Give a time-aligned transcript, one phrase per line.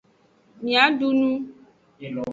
[0.63, 2.21] Mia du nu.